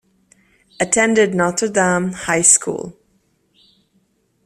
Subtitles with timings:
[0.79, 2.97] Attended Notre Dame High School.